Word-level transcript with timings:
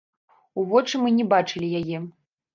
У 0.61 0.63
вочы 0.71 1.03
мы 1.03 1.13
не 1.19 1.27
бачылі 1.35 1.71
яе! 1.83 2.03